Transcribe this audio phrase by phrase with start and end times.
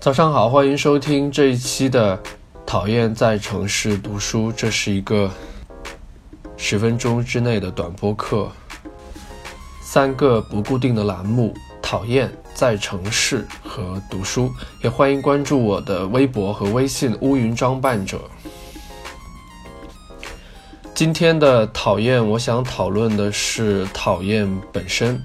[0.00, 2.16] 早上好，欢迎收听这一期的
[2.64, 5.30] 《讨厌在城市读书》，这是一个
[6.56, 8.50] 十分钟之内的短播课，
[9.82, 11.52] 三个不固定的栏目：
[11.82, 14.50] 讨厌在城市和读书。
[14.82, 18.18] 也欢迎关注我的微博和微信“乌云装扮者”。
[20.96, 25.22] 今天的讨厌，我想讨论的是讨厌本身。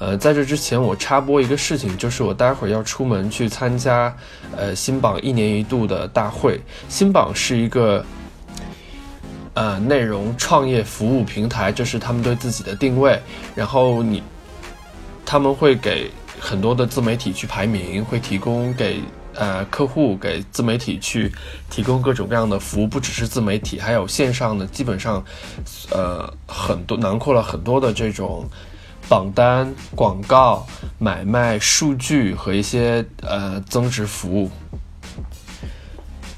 [0.00, 4.14] 呃，在这之前，我插播一个事情，就是我待会儿要出门去参加，
[4.56, 6.60] 呃，新榜一年一度的大会。
[6.88, 8.04] 新榜是一个，
[9.54, 13.20] 呃，内容创业服务平台，这是他们对自己的定位。
[13.56, 14.22] 然后你，
[15.26, 19.00] 他们会给很多的自媒体去排名，会提供给
[19.34, 21.32] 呃客户给自媒体去
[21.68, 25.24] 提供各种各样的服务，不只是自媒体，还有线上的，基本上，
[25.90, 28.48] 呃，很多囊括了很多的这种。
[29.06, 30.66] 榜单、广告、
[30.98, 34.50] 买卖、数据和一些呃增值服务。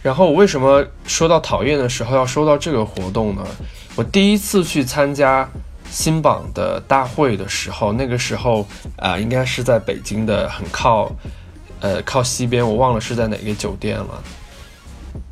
[0.02, 3.46] 然后我为什么说到讨厌的时候要说到这个活动呢？
[3.94, 5.46] 我第一次去参加
[5.90, 11.12] 新榜的大会的时候，那个时候啊，应该是在北京的很靠
[11.80, 14.22] 呃靠西边，我忘了是在哪个酒店了。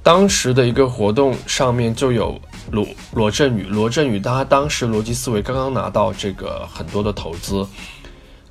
[0.08, 2.40] 当时的一个活动上面就有。
[2.70, 7.66] 罗罗振宇，罗振宇，他当时逻辑思维刚刚拿到这个很多的投资，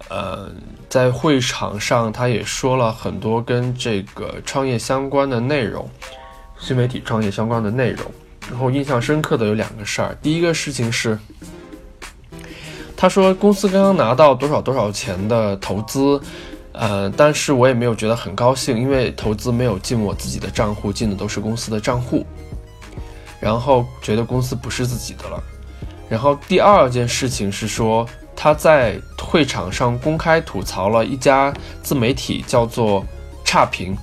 [0.10, 0.52] 呃，
[0.88, 5.88] 在会场上他也说了很多跟这个创业相关的内容，
[6.60, 8.06] 新媒体创业相关的内容。
[8.50, 11.18] 然后印象深刻的有两个事儿，第一个事情是，
[12.96, 16.20] 他说公司刚刚拿到多少多少钱的投资，
[16.74, 22.26] 呃，但是我也没有觉得很高兴，因为投资没有进我自己的账户，进的都是公司的账户。
[23.40, 25.42] 然后觉得公司不是自己的了，
[26.10, 28.04] 然后第二件事情是说
[28.36, 31.54] 他在会场上公开吐槽了一家
[31.84, 33.06] 自媒体叫做
[33.46, 33.96] 差评，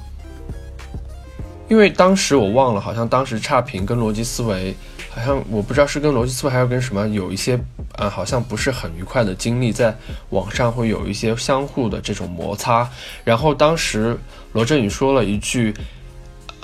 [1.68, 4.72] 因为当时我忘了，好像当时差评跟逻辑思维，
[5.14, 7.58] 好像我不知道是跟罗辑思维还是跟什么有一些，
[7.96, 9.96] 呃，好像不是很愉快的经历，在
[10.30, 12.88] 网上会有一些相互的这种摩擦，
[13.24, 14.18] 然后当时
[14.52, 15.74] 罗振宇说了一句，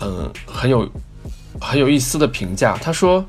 [0.00, 0.90] 嗯，很有。
[1.60, 3.22] 很有意思的评价，他说：“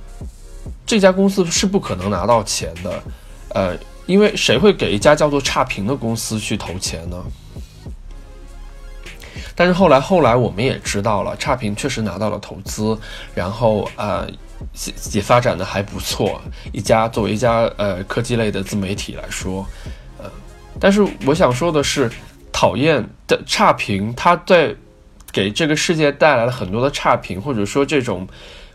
[0.86, 3.04] 这家公司是不可能拿到钱的，
[3.50, 7.22] 呃，因为谁会给一家叫做差评的公司去投钱呢？”
[9.56, 12.98] 但是后来，后来我们也知道了，差评确实拿到了投资，
[13.34, 14.30] 然后呃，
[15.14, 16.42] 也发展的还不错。
[16.72, 19.66] 一家作为一家呃科技类的自媒体来说，
[20.18, 20.26] 呃，
[20.80, 22.10] 但是我想说的是，
[22.52, 24.76] 讨厌的差评，它在。
[25.34, 28.28] 给这个世界带来了很多的差评，或者说这种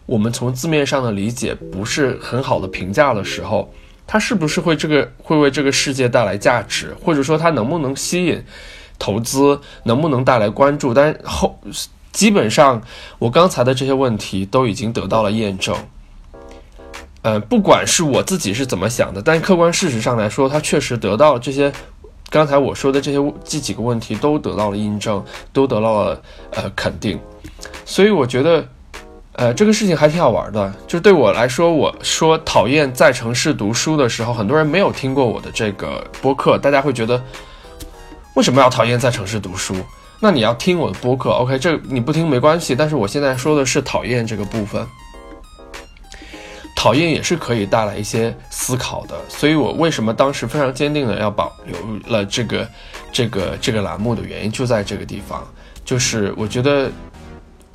[0.06, 3.70] 我们从字面上的理解不是很好的评价的时候，
[4.06, 8.42] 它是不是会这个会为这个世界带来价值，或者说它能不能吸引
[8.98, 10.94] 投资，能不能带来关注？
[10.94, 11.60] 但后
[12.16, 12.80] 基本上
[13.18, 15.76] 我刚才的这些问题都已经得到了验证。
[17.20, 21.70] 呃，不管是我自己是怎么想的，但客观事实上来说，它确实得到这些。
[22.30, 25.22] 刚才我说的这些这几个问题都得到了印证，
[25.52, 26.22] 都得到了
[26.52, 27.20] 呃肯定，
[27.84, 28.66] 所以我觉得，
[29.32, 30.72] 呃，这个事情还挺好玩的。
[30.86, 37.22] 就对我来说，我说讨厌在城市读书的时候，很多人没有听过我的这个播客，大家会觉得
[38.34, 39.76] 为什么要讨厌在城市读书？
[40.20, 42.74] 那你要听我的播客，OK，这你不听没关系。
[42.74, 44.86] 但是我现在说的是讨厌这个部分。
[46.78, 51.76] 讨厌也是可以带来一些思考的，所以我为什么当时非常坚定的要保留
[52.06, 52.68] 了这个
[53.10, 55.44] 这个这个栏目的原因就在这个地方，
[55.84, 56.88] 就是我觉得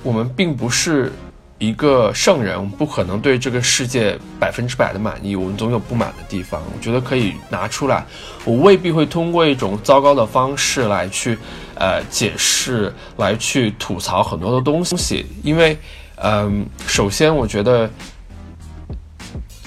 [0.02, 1.12] 我们并不是
[1.62, 6.60] 一个圣人，我们不可能对这个世界百分之百的满意，我们总有不满的地方。
[6.74, 8.04] 我觉得可以拿出来，
[8.44, 11.38] 我未必会通过一种糟糕的方式来去
[11.76, 15.78] 呃解释，来去吐槽很多的东西，因为
[16.16, 17.88] 嗯，首先我觉得。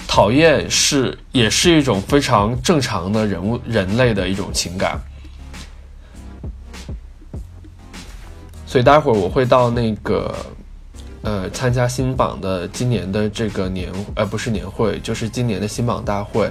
[0.08, 4.98] 讨厌是也是一种非常正常的人物人类的一种情感，
[8.66, 10.34] 所以待会儿我会到那个
[11.26, 16.48] 呃参加新榜的今年的这个年呃不是年会，就是今年的新榜大会，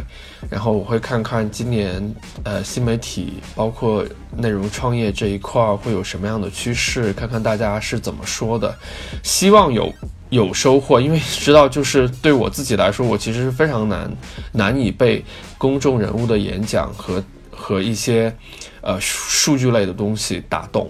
[0.49, 2.13] 然后我会看看今年
[2.43, 4.05] 呃新媒体包括
[4.35, 8.75] 内容创业这一块会有什么样的趋势，看看大家是怎么说的，
[9.23, 9.91] 希望有。
[10.31, 14.11] 有收获，因为知道就是对我自己来说，我其实是非常难
[14.51, 15.23] 难以被
[15.55, 18.35] 公众人物的演讲和和一些
[18.81, 20.89] 呃数据类的东西打动，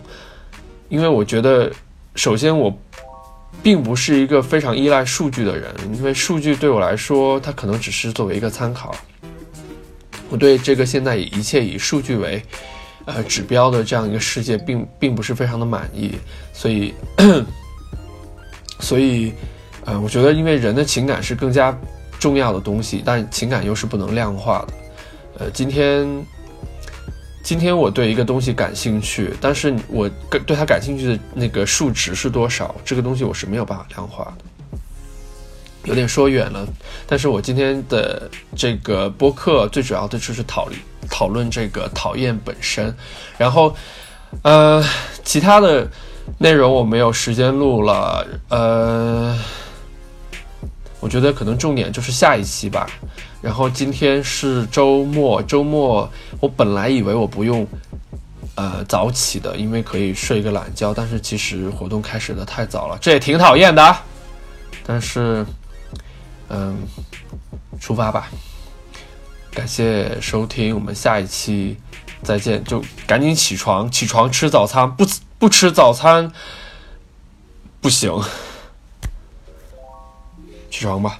[0.87, 1.69] 因为我觉得
[2.15, 2.75] 首先我
[3.63, 8.95] 并不是一个非常依赖数据的人，因为数据对我来说，它可能只是作为一个参考。
[10.29, 12.41] 我对这个现在以一切以数据为
[13.05, 16.11] 呃指标的这样一个世界，并并不是非常的满意，
[16.53, 16.93] 所以，
[18.79, 19.33] 所以，
[19.85, 21.75] 呃，我觉得因为人的情感是更加
[22.19, 24.73] 重要的东西，但情感又是不能量化的。
[25.37, 26.07] 呃，今天，
[27.45, 30.09] 今天我对一个东西感兴趣，但是我
[30.47, 32.73] 对它感兴趣的那个数值是多少？
[32.83, 34.45] 这个东西我是没有办法量化的。
[35.83, 36.67] 有点说远了，
[37.05, 40.67] 但是我今天的这个播客最主要的就是讨
[41.07, 42.91] 讨论这个讨厌本身，
[43.37, 43.75] 然后，
[44.41, 44.83] 呃，
[45.23, 45.87] 其他的
[46.39, 49.37] 内容我没有时间录了，呃，
[51.05, 52.89] 我觉得可能重点就是下一期吧。
[53.39, 57.67] 然后今天是周末，周末我本来以为我不用
[58.55, 63.95] 呃早起的，因为可以睡个懒觉，但是其实活动开始的太早了，这也挺讨厌的，
[64.83, 65.45] 但是。
[66.47, 66.77] 嗯，
[67.79, 68.29] 出发吧！
[69.49, 71.75] 感谢收听，我们下一期
[72.21, 72.63] 再见。
[72.65, 75.03] 就赶紧起床，起床吃早餐，不
[75.39, 76.31] 不吃早餐
[77.81, 78.13] 不行。
[80.75, 81.17] 起床吧。